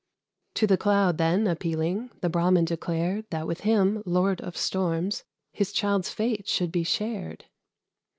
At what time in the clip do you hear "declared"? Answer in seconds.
2.65-3.25